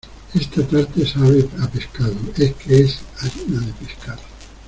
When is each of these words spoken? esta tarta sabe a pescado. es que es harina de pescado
esta 0.33 0.67
tarta 0.67 1.05
sabe 1.05 1.47
a 1.61 1.67
pescado. 1.69 2.15
es 2.35 2.55
que 2.55 2.79
es 2.79 3.03
harina 3.19 3.59
de 3.61 3.71
pescado 3.73 4.21